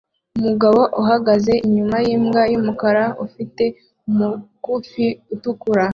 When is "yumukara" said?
2.51-3.03